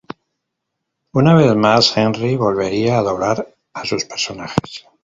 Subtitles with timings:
[1.13, 4.87] Una vez más, Henry volvería a doblar a sus personajes.